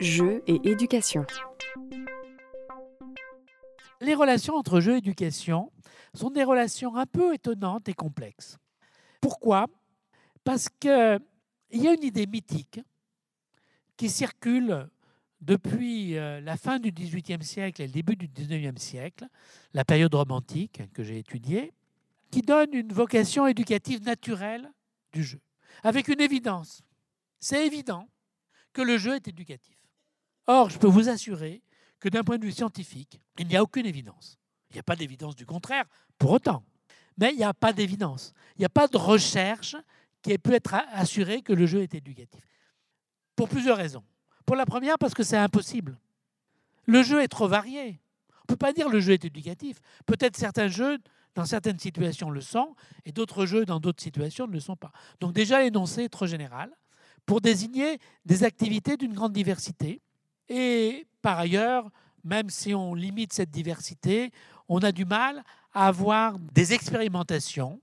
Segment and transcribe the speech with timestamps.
[0.00, 1.26] Jeux et éducation.
[4.00, 5.72] Les relations entre jeu et éducation
[6.14, 8.58] sont des relations un peu étonnantes et complexes.
[9.20, 9.66] Pourquoi?
[10.44, 11.20] Parce qu'il
[11.72, 12.80] y a une idée mythique
[13.96, 14.88] qui circule
[15.40, 19.26] depuis euh, la fin du XVIIIe siècle et le début du XIXe siècle,
[19.74, 21.72] la période romantique que j'ai étudiée,
[22.30, 24.70] qui donne une vocation éducative naturelle
[25.12, 25.40] du jeu,
[25.82, 26.82] avec une évidence.
[27.40, 28.08] C'est évident
[28.72, 29.77] que le jeu est éducatif.
[30.48, 31.62] Or, je peux vous assurer
[32.00, 34.38] que d'un point de vue scientifique, il n'y a aucune évidence.
[34.70, 35.84] Il n'y a pas d'évidence du contraire,
[36.18, 36.64] pour autant.
[37.18, 38.32] Mais il n'y a pas d'évidence.
[38.56, 39.76] Il n'y a pas de recherche
[40.22, 42.42] qui ait pu être assurée que le jeu est éducatif.
[43.36, 44.02] Pour plusieurs raisons.
[44.46, 45.98] Pour la première, parce que c'est impossible.
[46.86, 48.00] Le jeu est trop varié.
[48.32, 49.78] On ne peut pas dire que le jeu est éducatif.
[50.06, 50.96] Peut-être certains jeux,
[51.34, 52.74] dans certaines situations, le sont,
[53.04, 54.92] et d'autres jeux, dans d'autres situations, ne le sont pas.
[55.20, 56.70] Donc déjà, l'énoncé est trop général
[57.26, 60.00] pour désigner des activités d'une grande diversité
[60.48, 61.90] et par ailleurs,
[62.24, 64.30] même si on limite cette diversité,
[64.68, 67.80] on a du mal à avoir des expérimentations,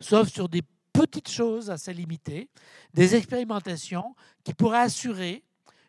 [0.00, 2.48] sauf sur des petites choses assez limitées,
[2.94, 5.44] des expérimentations qui pourraient assurer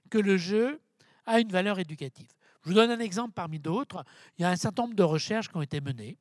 [0.10, 0.80] que le jeu
[1.26, 2.30] a une valeur éducative.
[2.64, 4.04] Je vous donne un exemple parmi d'autres.
[4.38, 6.18] Il y a un certain nombre de recherches qui ont été menées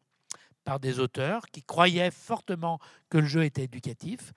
[0.64, 2.78] par des auteurs qui croyaient fortement
[3.08, 4.32] que le jeu était éducatif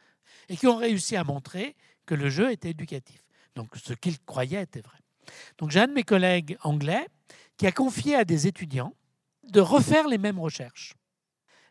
[0.50, 1.76] et qui ont réussi à montrer
[2.06, 3.22] que le jeu était éducatif.
[3.56, 5.01] Donc ce qu'ils croyaient était vrai.
[5.58, 7.08] Donc j'ai un de mes collègues anglais
[7.58, 8.94] qui a confié à des étudiants
[9.50, 10.94] de refaire les mêmes recherches.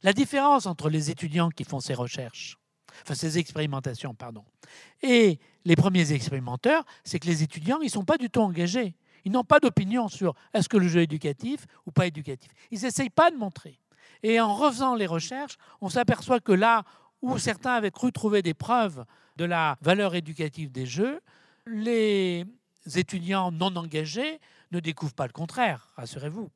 [0.02, 2.58] La différence entre les étudiants qui font ces recherches,
[3.02, 4.44] enfin ces expérimentations, pardon,
[5.02, 8.94] et les premiers expérimenteurs, c'est que les étudiants, ils ne sont pas du tout engagés.
[9.24, 12.50] Ils n'ont pas d'opinion sur est-ce que le jeu est éducatif ou pas éducatif.
[12.70, 13.78] Ils n'essayent pas de montrer.
[14.22, 16.84] Et en refaisant les recherches, on s'aperçoit que là
[17.20, 19.04] où certains avaient cru trouver des preuves
[19.36, 21.20] de la valeur éducative des jeux,
[21.66, 22.46] les
[22.98, 24.40] étudiants non engagés
[24.72, 26.50] ne découvrent pas le contraire, rassurez-vous,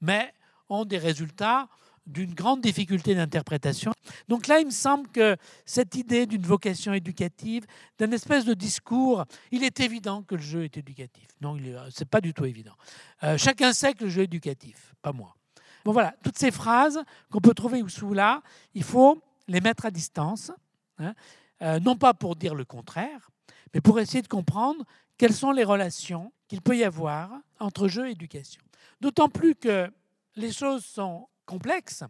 [0.00, 0.32] mais
[0.68, 1.68] ont des résultats
[2.08, 3.92] d'une grande difficulté d'interprétation.
[4.28, 7.66] Donc là, il me semble que cette idée d'une vocation éducative,
[7.98, 11.28] d'un espèce de discours, il est évident que le jeu est éducatif.
[11.42, 12.74] Non, ce n'est pas du tout évident.
[13.22, 15.36] Euh, chacun sait que le jeu est éducatif, pas moi.
[15.84, 17.00] Bon voilà, toutes ces phrases
[17.30, 18.42] qu'on peut trouver sous là,
[18.74, 20.50] il faut les mettre à distance,
[20.98, 21.14] hein,
[21.62, 23.30] euh, non pas pour dire le contraire,
[23.74, 24.84] mais pour essayer de comprendre
[25.18, 28.62] quelles sont les relations qu'il peut y avoir entre jeu et éducation.
[29.00, 29.90] D'autant plus que
[30.36, 32.04] les choses sont complexes,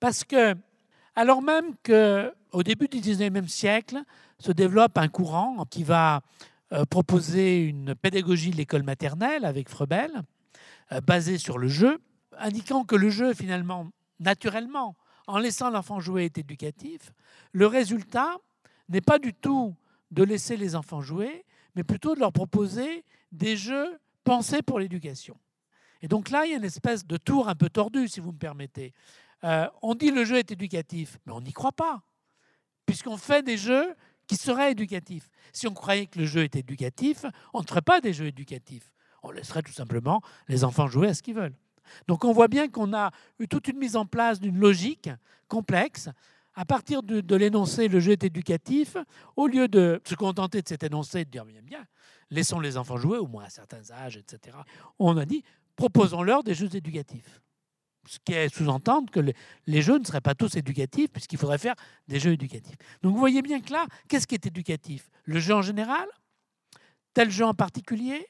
[0.00, 0.54] parce que,
[1.16, 4.02] alors même qu'au début du XIXe siècle
[4.38, 6.22] se développe un courant qui va
[6.72, 10.22] euh, proposer une pédagogie de l'école maternelle avec Frebel,
[10.92, 11.98] euh, basée sur le jeu,
[12.38, 13.88] indiquant que le jeu, finalement,
[14.20, 17.12] naturellement, en laissant l'enfant jouer, est éducatif,
[17.52, 18.36] le résultat
[18.88, 19.74] n'est pas du tout
[20.10, 25.38] de laisser les enfants jouer, mais plutôt de leur proposer des jeux pensés pour l'éducation.
[26.02, 28.32] Et donc là, il y a une espèce de tour un peu tordu, si vous
[28.32, 28.92] me permettez.
[29.44, 32.02] Euh, on dit le jeu est éducatif, mais on n'y croit pas,
[32.86, 33.94] puisqu'on fait des jeux
[34.26, 35.28] qui seraient éducatifs.
[35.52, 38.90] Si on croyait que le jeu était éducatif, on ne ferait pas des jeux éducatifs.
[39.22, 41.56] On laisserait tout simplement les enfants jouer à ce qu'ils veulent.
[42.06, 45.10] Donc on voit bien qu'on a eu toute une mise en place d'une logique
[45.48, 46.08] complexe
[46.54, 48.96] à partir de, l'énoncé le jeu est éducatif,
[49.36, 51.84] au lieu de se contenter de cet énoncé et de dire bien, bien,
[52.30, 54.56] laissons les enfants jouer, au moins à certains âges, etc.,
[54.98, 55.42] on a dit
[55.76, 57.40] proposons-leur des jeux éducatifs.
[58.06, 59.20] Ce qui est sous-entendre que
[59.66, 61.74] les jeux ne seraient pas tous éducatifs, puisqu'il faudrait faire
[62.06, 62.76] des jeux éducatifs.
[63.02, 65.10] Donc vous voyez bien que là, qu'est-ce qui est éducatif?
[65.24, 66.06] Le jeu en général?
[67.14, 68.26] Tel jeu en particulier?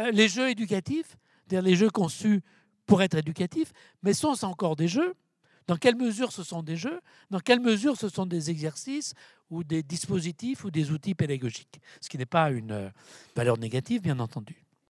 [0.00, 1.16] Euh, Les jeux éducatifs?
[1.46, 2.42] C'est-à-dire les jeux conçus
[2.84, 3.72] pour être éducatifs,
[4.02, 5.14] mais sont-ce encore des jeux?
[5.66, 7.00] Dans quelle mesure ce sont des jeux?
[7.30, 9.14] Dans quelle mesure ce sont des exercices
[9.50, 11.80] ou des dispositifs ou des outils pédagogiques?
[12.00, 12.90] Ce qui n'est pas une euh,
[13.34, 14.65] valeur négative, bien entendu.